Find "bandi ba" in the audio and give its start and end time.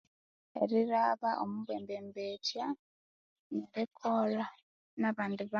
5.15-5.49